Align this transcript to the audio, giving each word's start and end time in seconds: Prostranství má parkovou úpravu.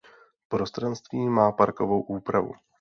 Prostranství 0.47 1.29
má 1.29 1.51
parkovou 1.51 2.01
úpravu. 2.01 2.51